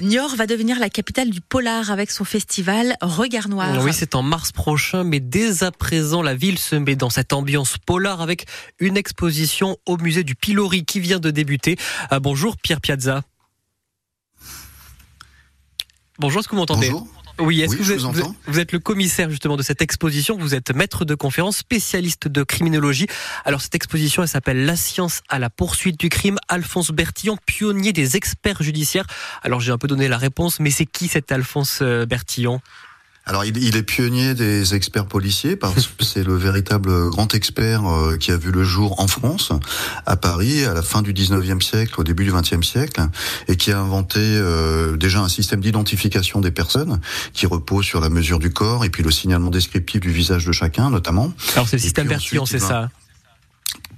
Niort 0.00 0.34
va 0.36 0.46
devenir 0.46 0.78
la 0.78 0.88
capitale 0.88 1.30
du 1.30 1.40
polar 1.40 1.90
avec 1.90 2.10
son 2.10 2.24
festival 2.24 2.96
Regard 3.00 3.48
Noir. 3.48 3.82
Oui, 3.82 3.92
c'est 3.92 4.14
en 4.14 4.22
mars 4.22 4.52
prochain, 4.52 5.04
mais 5.04 5.20
dès 5.20 5.62
à 5.62 5.70
présent, 5.70 6.22
la 6.22 6.34
ville 6.34 6.58
se 6.58 6.76
met 6.76 6.96
dans 6.96 7.10
cette 7.10 7.32
ambiance 7.32 7.76
polar 7.78 8.20
avec 8.20 8.46
une 8.78 8.96
exposition 8.96 9.76
au 9.86 9.96
musée 9.96 10.24
du 10.24 10.34
Pilori 10.34 10.84
qui 10.84 11.00
vient 11.00 11.20
de 11.20 11.30
débuter. 11.30 11.76
Ah, 12.10 12.20
bonjour 12.20 12.56
Pierre 12.56 12.80
Piazza. 12.80 13.22
Bonjour, 16.18 16.40
est-ce 16.40 16.48
que 16.48 16.54
vous 16.54 16.60
m'entendez? 16.60 16.90
Bonjour. 16.90 17.19
Oui, 17.40 17.62
est-ce 17.62 17.72
Oui, 17.72 17.78
que 17.78 17.82
vous, 17.82 17.92
êtes, 18.20 18.26
vous 18.46 18.60
êtes 18.60 18.72
le 18.72 18.78
commissaire 18.78 19.30
justement 19.30 19.56
de 19.56 19.62
cette 19.62 19.82
exposition, 19.82 20.36
vous 20.38 20.54
êtes 20.54 20.74
maître 20.74 21.04
de 21.04 21.14
conférence, 21.14 21.58
spécialiste 21.58 22.28
de 22.28 22.42
criminologie. 22.42 23.06
Alors 23.44 23.60
cette 23.60 23.74
exposition, 23.74 24.22
elle 24.22 24.28
s'appelle 24.28 24.64
La 24.64 24.76
science 24.76 25.22
à 25.28 25.38
la 25.38 25.50
poursuite 25.50 25.98
du 25.98 26.08
crime. 26.08 26.38
Alphonse 26.48 26.90
Bertillon, 26.90 27.38
pionnier 27.46 27.92
des 27.92 28.16
experts 28.16 28.62
judiciaires. 28.62 29.06
Alors 29.42 29.60
j'ai 29.60 29.72
un 29.72 29.78
peu 29.78 29.88
donné 29.88 30.08
la 30.08 30.18
réponse, 30.18 30.60
mais 30.60 30.70
c'est 30.70 30.86
qui 30.86 31.08
cet 31.08 31.32
Alphonse 31.32 31.78
euh, 31.82 32.06
Bertillon? 32.06 32.60
Alors, 33.30 33.44
il, 33.44 33.56
il 33.58 33.76
est 33.76 33.84
pionnier 33.84 34.34
des 34.34 34.74
experts 34.74 35.06
policiers 35.06 35.54
parce 35.54 35.86
que 35.86 36.04
c'est 36.04 36.24
le 36.24 36.34
véritable 36.34 37.10
grand 37.10 37.32
expert 37.32 37.86
euh, 37.86 38.16
qui 38.16 38.32
a 38.32 38.36
vu 38.36 38.50
le 38.50 38.64
jour 38.64 38.98
en 38.98 39.06
France, 39.06 39.52
à 40.04 40.16
Paris, 40.16 40.64
à 40.64 40.74
la 40.74 40.82
fin 40.82 41.00
du 41.00 41.12
19e 41.12 41.62
siècle, 41.62 41.94
au 41.98 42.02
début 42.02 42.24
du 42.24 42.32
20e 42.32 42.64
siècle, 42.64 43.00
et 43.46 43.56
qui 43.56 43.70
a 43.70 43.78
inventé 43.78 44.18
euh, 44.18 44.96
déjà 44.96 45.20
un 45.20 45.28
système 45.28 45.60
d'identification 45.60 46.40
des 46.40 46.50
personnes 46.50 47.00
qui 47.32 47.46
repose 47.46 47.84
sur 47.84 48.00
la 48.00 48.08
mesure 48.08 48.40
du 48.40 48.52
corps 48.52 48.84
et 48.84 48.90
puis 48.90 49.04
le 49.04 49.12
signalement 49.12 49.50
descriptif 49.50 50.00
du 50.00 50.10
visage 50.10 50.44
de 50.44 50.50
chacun, 50.50 50.90
notamment. 50.90 51.32
Alors 51.54 51.68
c'est 51.68 51.76
le 51.76 51.82
système 51.82 52.08
Bertillon, 52.08 52.46
c'est 52.46 52.58
ça? 52.58 52.90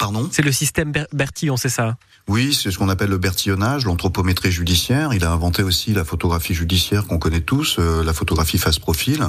Pardon 0.00 0.28
C'est 0.32 0.42
le 0.42 0.50
système 0.50 0.92
Ber- 0.92 1.06
Bertillon, 1.12 1.58
c'est 1.58 1.68
ça? 1.68 1.98
Oui, 2.26 2.54
c'est 2.54 2.70
ce 2.70 2.78
qu'on 2.78 2.88
appelle 2.88 3.10
le 3.10 3.18
bertillonnage, 3.18 3.84
l'anthropométrie 3.84 4.50
judiciaire. 4.50 5.12
Il 5.12 5.24
a 5.24 5.30
inventé 5.30 5.62
aussi 5.62 5.92
la 5.92 6.04
photographie 6.04 6.54
judiciaire 6.54 7.06
qu'on 7.06 7.18
connaît 7.18 7.40
tous, 7.42 7.76
euh, 7.78 8.02
la 8.02 8.14
photographie 8.14 8.56
face 8.56 8.78
profil. 8.78 9.26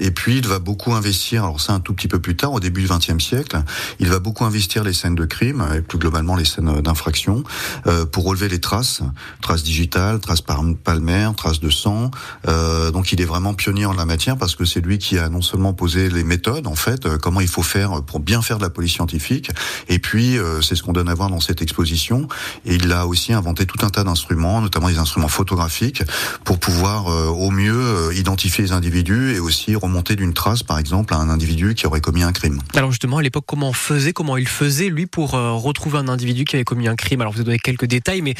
Et 0.00 0.10
puis, 0.10 0.38
il 0.38 0.46
va 0.48 0.58
beaucoup 0.58 0.92
investir, 0.94 1.44
alors 1.44 1.60
ça 1.60 1.74
un 1.74 1.80
tout 1.80 1.94
petit 1.94 2.08
peu 2.08 2.18
plus 2.20 2.34
tard, 2.36 2.52
au 2.52 2.58
début 2.58 2.82
du 2.82 2.88
XXe 2.88 3.22
siècle, 3.22 3.62
il 4.00 4.08
va 4.08 4.18
beaucoup 4.18 4.44
investir 4.44 4.82
les 4.82 4.92
scènes 4.92 5.14
de 5.14 5.24
crime, 5.24 5.64
et 5.76 5.82
plus 5.82 5.98
globalement 5.98 6.34
les 6.34 6.44
scènes 6.46 6.80
d'infraction, 6.80 7.44
euh, 7.86 8.04
pour 8.06 8.24
relever 8.24 8.48
les 8.48 8.60
traces, 8.60 9.02
traces 9.40 9.62
digitales, 9.62 10.18
traces 10.18 10.42
palmaires, 10.82 11.34
traces 11.36 11.60
de 11.60 11.70
sang. 11.70 12.10
Euh, 12.48 12.90
donc, 12.90 13.12
il 13.12 13.20
est 13.20 13.26
vraiment 13.26 13.54
pionnier 13.54 13.84
en 13.84 13.92
la 13.92 14.06
matière 14.06 14.36
parce 14.36 14.56
que 14.56 14.64
c'est 14.64 14.80
lui 14.80 14.98
qui 14.98 15.18
a 15.18 15.28
non 15.28 15.42
seulement 15.42 15.74
posé 15.74 16.08
les 16.08 16.24
méthodes, 16.24 16.66
en 16.66 16.74
fait, 16.76 17.06
euh, 17.06 17.18
comment 17.18 17.40
il 17.40 17.48
faut 17.48 17.62
faire 17.62 18.02
pour 18.02 18.18
bien 18.20 18.42
faire 18.42 18.56
de 18.58 18.62
la 18.64 18.70
police 18.70 18.94
scientifique, 18.94 19.50
et 19.88 19.98
puis 19.98 20.07
euh, 20.16 20.60
c'est 20.62 20.74
ce 20.74 20.82
qu'on 20.82 20.92
donne 20.92 21.08
à 21.08 21.14
voir 21.14 21.30
dans 21.30 21.40
cette 21.40 21.62
exposition. 21.62 22.28
Et 22.64 22.76
il 22.76 22.92
a 22.92 23.06
aussi 23.06 23.32
inventé 23.32 23.66
tout 23.66 23.84
un 23.84 23.90
tas 23.90 24.04
d'instruments, 24.04 24.60
notamment 24.60 24.88
des 24.88 24.98
instruments 24.98 25.28
photographiques, 25.28 26.02
pour 26.44 26.58
pouvoir 26.58 27.08
euh, 27.08 27.26
au 27.26 27.50
mieux 27.50 27.78
euh, 27.78 28.14
identifier 28.14 28.64
les 28.64 28.72
individus 28.72 29.34
et 29.34 29.40
aussi 29.40 29.74
remonter 29.74 30.16
d'une 30.16 30.34
trace, 30.34 30.62
par 30.62 30.78
exemple, 30.78 31.14
à 31.14 31.18
un 31.18 31.28
individu 31.28 31.74
qui 31.74 31.86
aurait 31.86 32.00
commis 32.00 32.22
un 32.22 32.32
crime. 32.32 32.60
Alors 32.74 32.90
justement, 32.90 33.18
à 33.18 33.22
l'époque, 33.22 33.44
comment 33.46 33.68
on 33.68 33.72
faisait, 33.72 34.12
comment 34.12 34.36
il 34.36 34.48
faisait, 34.48 34.88
lui, 34.88 35.06
pour 35.06 35.32
retrouver 35.32 35.98
un 35.98 36.08
individu 36.08 36.44
qui 36.44 36.56
avait 36.56 36.64
commis 36.64 36.88
un 36.88 36.96
crime? 36.96 37.20
Alors 37.20 37.32
vous 37.32 37.40
avez 37.40 37.46
donné 37.46 37.58
quelques 37.58 37.86
détails, 37.86 38.22
mais 38.22 38.34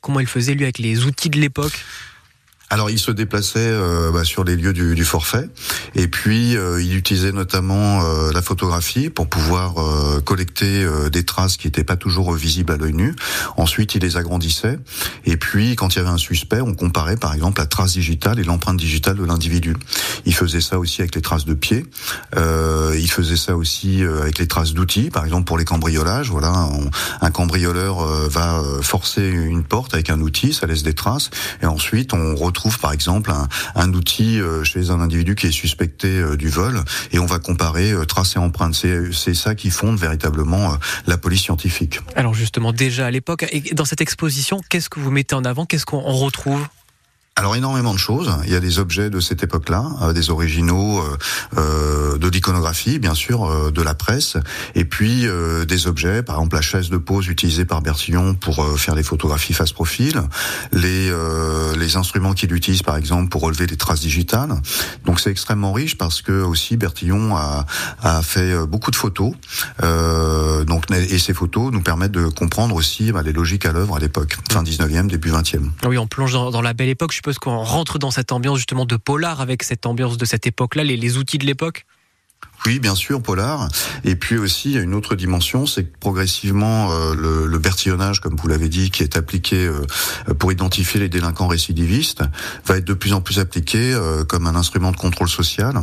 comment 0.00 0.20
il 0.20 0.26
faisait, 0.26 0.54
lui, 0.54 0.64
avec 0.64 0.78
les 0.78 1.04
outils 1.04 1.30
de 1.30 1.38
l'époque? 1.38 1.72
Alors 2.72 2.88
il 2.88 2.98
se 2.98 3.10
déplaçait 3.10 3.58
euh, 3.58 4.10
bah, 4.12 4.24
sur 4.24 4.44
les 4.44 4.56
lieux 4.56 4.72
du, 4.72 4.94
du 4.94 5.04
forfait 5.04 5.46
et 5.94 6.08
puis 6.08 6.56
euh, 6.56 6.82
il 6.82 6.96
utilisait 6.96 7.30
notamment 7.30 8.02
euh, 8.02 8.32
la 8.32 8.40
photographie 8.40 9.10
pour 9.10 9.28
pouvoir 9.28 9.74
euh, 9.76 10.22
collecter 10.22 10.82
euh, 10.82 11.10
des 11.10 11.22
traces 11.22 11.58
qui 11.58 11.66
n'étaient 11.66 11.84
pas 11.84 11.96
toujours 11.96 12.32
visibles 12.32 12.72
à 12.72 12.78
l'œil 12.78 12.94
nu. 12.94 13.14
Ensuite 13.58 13.94
il 13.94 14.00
les 14.00 14.16
agrandissait 14.16 14.78
et 15.26 15.36
puis 15.36 15.76
quand 15.76 15.94
il 15.94 15.98
y 15.98 16.00
avait 16.00 16.08
un 16.08 16.16
suspect 16.16 16.62
on 16.62 16.72
comparait 16.72 17.18
par 17.18 17.34
exemple 17.34 17.60
la 17.60 17.66
trace 17.66 17.92
digitale 17.92 18.38
et 18.38 18.42
l'empreinte 18.42 18.78
digitale 18.78 19.18
de 19.18 19.24
l'individu. 19.24 19.76
Il 20.24 20.34
faisait 20.34 20.62
ça 20.62 20.78
aussi 20.78 21.02
avec 21.02 21.14
les 21.14 21.20
traces 21.20 21.44
de 21.44 21.52
pieds. 21.52 21.84
Euh, 22.38 22.96
il 22.98 23.10
faisait 23.10 23.36
ça 23.36 23.54
aussi 23.54 24.02
avec 24.02 24.38
les 24.38 24.46
traces 24.46 24.72
d'outils 24.72 25.10
par 25.10 25.26
exemple 25.26 25.44
pour 25.44 25.58
les 25.58 25.66
cambriolages. 25.66 26.30
Voilà 26.30 26.70
un 27.20 27.30
cambrioleur 27.30 28.02
va 28.30 28.62
forcer 28.80 29.28
une 29.28 29.62
porte 29.62 29.92
avec 29.92 30.08
un 30.08 30.20
outil, 30.22 30.54
ça 30.54 30.66
laisse 30.66 30.82
des 30.82 30.94
traces 30.94 31.28
et 31.60 31.66
ensuite 31.66 32.14
on 32.14 32.34
retrouve 32.34 32.61
par 32.70 32.92
exemple 32.92 33.30
un, 33.30 33.48
un 33.74 33.92
outil 33.92 34.40
euh, 34.40 34.64
chez 34.64 34.90
un 34.90 35.00
individu 35.00 35.34
qui 35.34 35.46
est 35.46 35.52
suspecté 35.52 36.08
euh, 36.08 36.36
du 36.36 36.48
vol 36.48 36.82
et 37.10 37.18
on 37.18 37.26
va 37.26 37.38
comparer 37.38 37.92
euh, 37.92 38.04
traces 38.04 38.36
et 38.36 38.38
empreintes. 38.38 38.74
C'est 38.74 39.34
ça 39.34 39.54
qui 39.54 39.70
fonde 39.70 39.98
véritablement 39.98 40.76
la 41.06 41.18
police 41.18 41.42
scientifique. 41.42 42.00
Alors 42.16 42.34
justement, 42.34 42.72
déjà 42.72 43.06
à 43.06 43.10
l'époque, 43.10 43.46
dans 43.72 43.84
cette 43.84 44.00
exposition, 44.00 44.60
qu'est-ce 44.68 44.88
que 44.88 45.00
vous 45.00 45.10
mettez 45.10 45.34
en 45.34 45.44
avant? 45.44 45.66
Qu'est-ce 45.66 45.86
qu'on 45.86 46.00
retrouve? 46.00 46.66
Alors 47.34 47.56
énormément 47.56 47.94
de 47.94 47.98
choses. 47.98 48.30
Il 48.44 48.52
y 48.52 48.56
a 48.56 48.60
des 48.60 48.78
objets 48.78 49.08
de 49.08 49.18
cette 49.18 49.42
époque-là, 49.42 49.86
euh, 50.02 50.12
des 50.12 50.28
originaux 50.28 51.00
euh, 51.00 51.16
euh, 51.56 52.18
de 52.18 52.28
l'iconographie, 52.28 52.98
bien 52.98 53.14
sûr, 53.14 53.44
euh, 53.44 53.70
de 53.70 53.80
la 53.80 53.94
presse, 53.94 54.36
et 54.74 54.84
puis 54.84 55.26
euh, 55.26 55.64
des 55.64 55.86
objets, 55.86 56.22
par 56.22 56.36
exemple 56.36 56.56
la 56.56 56.60
chaise 56.62 56.90
de 56.90 56.98
pose 56.98 57.28
utilisée 57.28 57.64
par 57.64 57.80
Bertillon 57.80 58.34
pour 58.34 58.62
euh, 58.62 58.76
faire 58.76 58.94
les 58.94 59.02
photographies 59.02 59.54
face 59.54 59.72
profil, 59.72 60.22
les 60.72 61.10
les 61.78 61.96
instruments 61.96 62.34
qu'il 62.34 62.52
utilise 62.52 62.82
par 62.82 62.96
exemple 62.96 63.28
pour 63.28 63.42
relever 63.42 63.66
les 63.66 63.76
traces 63.76 64.00
digitales. 64.00 64.52
Donc 65.04 65.20
c'est 65.20 65.30
extrêmement 65.30 65.72
riche 65.72 65.96
parce 65.96 66.20
que 66.20 66.42
aussi 66.42 66.76
Bertillon 66.76 67.34
a, 67.36 67.64
a 68.02 68.22
fait 68.22 68.66
beaucoup 68.66 68.90
de 68.90 68.96
photos. 68.96 69.32
Donc 69.80 70.90
et 70.90 71.18
ces 71.18 71.34
photos 71.34 71.72
nous 71.72 71.82
permettent 71.82 72.12
de 72.12 72.26
comprendre 72.26 72.74
aussi 72.74 73.12
bah, 73.12 73.22
les 73.22 73.32
logiques 73.32 73.66
à 73.66 73.72
l'œuvre 73.72 73.96
à 73.96 73.98
l'époque, 74.00 74.36
fin 74.50 74.62
19e, 74.62 75.06
début 75.06 75.30
20e. 75.30 75.70
Ah 75.82 75.88
Oui, 75.88 75.98
on 75.98 76.06
plonge 76.06 76.32
dans, 76.32 76.62
la 76.62 76.74
belle 76.74 76.88
époque. 76.88 77.12
Suppose 77.22 77.38
qu'on 77.38 77.62
rentre 77.62 78.00
dans 78.00 78.10
cette 78.10 78.32
ambiance 78.32 78.56
justement 78.56 78.84
de 78.84 78.96
polar 78.96 79.40
avec 79.40 79.62
cette 79.62 79.86
ambiance 79.86 80.16
de 80.16 80.24
cette 80.24 80.44
époque-là, 80.44 80.82
les, 80.82 80.96
les 80.96 81.18
outils 81.18 81.38
de 81.38 81.46
l'époque? 81.46 81.86
Oui, 82.66 82.78
bien 82.78 82.94
sûr, 82.94 83.20
polar. 83.20 83.68
Et 84.04 84.14
puis 84.14 84.38
aussi, 84.38 84.70
il 84.70 84.74
y 84.74 84.78
a 84.78 84.82
une 84.82 84.94
autre 84.94 85.16
dimension, 85.16 85.66
c'est 85.66 85.84
que 85.84 85.98
progressivement, 85.98 86.92
euh, 86.92 87.14
le, 87.14 87.46
le 87.46 87.58
bertillonnage, 87.58 88.20
comme 88.20 88.36
vous 88.36 88.48
l'avez 88.48 88.68
dit, 88.68 88.90
qui 88.90 89.02
est 89.02 89.16
appliqué 89.16 89.66
euh, 89.66 89.84
pour 90.38 90.52
identifier 90.52 91.00
les 91.00 91.08
délinquants 91.08 91.48
récidivistes, 91.48 92.22
va 92.66 92.76
être 92.76 92.84
de 92.84 92.94
plus 92.94 93.12
en 93.12 93.20
plus 93.20 93.40
appliqué 93.40 93.92
euh, 93.92 94.24
comme 94.24 94.46
un 94.46 94.54
instrument 94.54 94.92
de 94.92 94.96
contrôle 94.96 95.28
social 95.28 95.74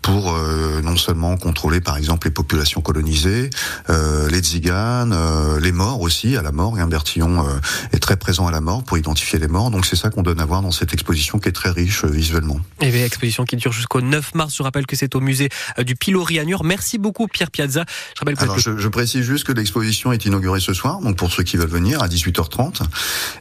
pour 0.00 0.32
euh, 0.32 0.80
non 0.82 0.96
seulement 0.96 1.36
contrôler, 1.36 1.80
par 1.80 1.96
exemple, 1.98 2.26
les 2.26 2.32
populations 2.32 2.80
colonisées, 2.80 3.50
euh, 3.90 4.28
les 4.30 4.40
tziganes, 4.40 5.14
les 5.60 5.72
morts 5.72 6.00
aussi, 6.00 6.36
à 6.36 6.42
la 6.42 6.52
morgue. 6.52 6.80
Hein, 6.80 6.86
Bertillon 6.86 7.44
est 7.92 7.98
très 7.98 8.16
présent 8.16 8.46
à 8.46 8.50
la 8.50 8.60
mort 8.60 8.84
pour 8.84 8.96
identifier 8.96 9.38
les 9.38 9.48
morts. 9.48 9.70
Donc 9.70 9.84
c'est 9.86 9.96
ça 9.96 10.08
qu'on 10.10 10.22
donne 10.22 10.40
à 10.40 10.46
voir 10.46 10.62
dans 10.62 10.70
cette 10.70 10.94
exposition 10.94 11.38
qui 11.38 11.48
est 11.48 11.52
très 11.52 11.70
riche 11.70 12.04
visuellement. 12.04 12.58
Et 12.80 12.90
bien, 12.90 13.04
exposition 13.04 13.44
qui 13.44 13.56
dure 13.56 13.72
jusqu'au 13.72 14.00
9 14.00 14.34
mars. 14.34 14.56
Je 14.56 14.62
rappelle 14.62 14.86
que 14.86 14.96
c'est 14.96 15.14
au 15.14 15.20
musée 15.20 15.50
du 15.84 15.94
Pilori 15.94 16.21
Merci 16.64 16.98
beaucoup, 16.98 17.26
Pierre 17.28 17.50
Piazza. 17.50 17.84
Je 18.14 18.20
rappelle 18.20 18.36
que 18.36 18.42
Alors, 18.42 18.58
je, 18.58 18.76
je 18.78 18.88
précise 18.88 19.22
juste 19.22 19.44
que 19.44 19.52
l'exposition 19.52 20.12
est 20.12 20.24
inaugurée 20.24 20.60
ce 20.60 20.72
soir, 20.74 21.00
donc 21.00 21.16
pour 21.16 21.32
ceux 21.32 21.42
qui 21.42 21.56
veulent 21.56 21.68
venir, 21.68 22.02
à 22.02 22.08
18h30, 22.08 22.82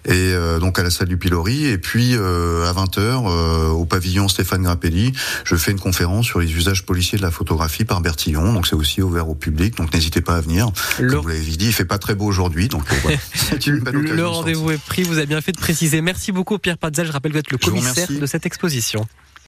et 0.05 0.11
euh, 0.11 0.59
donc 0.59 0.79
à 0.79 0.83
la 0.83 0.89
salle 0.89 1.07
du 1.07 1.17
Pilori, 1.17 1.65
et 1.65 1.77
puis 1.77 2.15
euh, 2.15 2.69
à 2.69 2.73
20h 2.73 2.99
euh, 2.99 3.67
au 3.69 3.85
pavillon 3.85 4.27
Stéphane 4.27 4.63
Grappelli, 4.63 5.13
je 5.45 5.55
fais 5.55 5.71
une 5.71 5.79
conférence 5.79 6.25
sur 6.25 6.39
les 6.39 6.51
usages 6.51 6.85
policiers 6.85 7.17
de 7.17 7.23
la 7.23 7.31
photographie 7.31 7.85
par 7.85 8.01
Bertillon, 8.01 8.53
donc 8.53 8.67
c'est 8.67 8.75
aussi 8.75 9.01
ouvert 9.01 9.29
au 9.29 9.35
public, 9.35 9.75
donc 9.77 9.93
n'hésitez 9.93 10.21
pas 10.21 10.35
à 10.35 10.41
venir. 10.41 10.69
Le- 10.99 11.11
Comme 11.11 11.21
vous 11.21 11.27
l'avez 11.29 11.41
dit, 11.41 11.67
il 11.67 11.73
fait 11.73 11.85
pas 11.85 11.97
très 11.97 12.15
beau 12.15 12.25
aujourd'hui, 12.25 12.67
donc 12.67 12.83
voilà. 13.03 13.17
C'est 13.33 13.67
une 13.67 13.79
belle 13.79 13.97
occasion 13.97 14.15
le 14.15 14.21
de 14.21 14.25
rendez-vous 14.27 14.71
est 14.71 14.77
pris. 14.83 15.03
Vous 15.03 15.17
avez 15.17 15.25
bien 15.27 15.41
fait 15.41 15.51
de 15.51 15.59
préciser. 15.59 16.01
Merci 16.01 16.31
beaucoup, 16.31 16.57
Pierre 16.57 16.77
Piazza. 16.77 17.03
Je 17.03 17.11
rappelle 17.11 17.31
que 17.31 17.37
vous 17.37 17.39
êtes 17.39 17.51
le 17.51 17.57
commissaire 17.57 18.07
de 18.09 18.25
cette 18.25 18.45
exposition. 18.45 19.05